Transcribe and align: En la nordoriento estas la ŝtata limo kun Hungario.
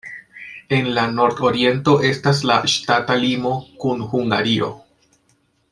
En 0.77 0.87
la 0.97 1.03
nordoriento 1.17 1.93
estas 2.13 2.41
la 2.53 2.57
ŝtata 2.77 3.21
limo 3.25 3.53
kun 3.85 4.03
Hungario. 4.15 4.73